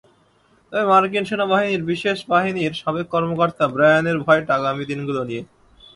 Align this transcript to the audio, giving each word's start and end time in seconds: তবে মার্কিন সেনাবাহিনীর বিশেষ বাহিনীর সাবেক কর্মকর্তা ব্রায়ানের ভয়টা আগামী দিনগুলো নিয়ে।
তবে 0.71 0.83
মার্কিন 0.91 1.23
সেনাবাহিনীর 1.29 1.83
বিশেষ 1.91 2.17
বাহিনীর 2.31 2.73
সাবেক 2.81 3.07
কর্মকর্তা 3.13 3.65
ব্রায়ানের 3.67 4.17
ভয়টা 4.25 4.51
আগামী 4.59 4.83
দিনগুলো 4.91 5.21
নিয়ে। 5.29 5.43